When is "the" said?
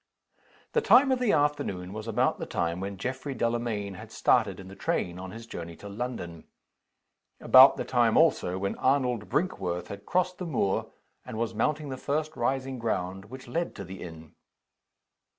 0.71-0.81, 1.19-1.31, 2.39-2.47, 4.67-4.75, 7.77-7.85, 10.39-10.47, 11.89-11.97, 13.83-14.01